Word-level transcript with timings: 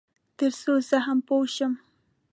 تر 0.37 0.51
څو 0.61 0.73
زه 0.89 0.97
هم 1.05 1.19
پوه 1.27 1.47
شم. 1.55 1.73